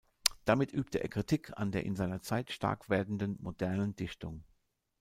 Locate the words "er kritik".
0.97-1.51